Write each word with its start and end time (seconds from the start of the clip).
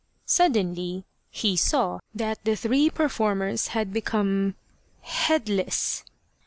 Suddenly 0.25 1.03
he 1.29 1.55
saw 1.55 1.99
that 2.15 2.43
the 2.43 2.55
three 2.55 2.89
performers 2.89 3.67
had 3.67 3.93
become 3.93 4.55
headless! 5.03 6.03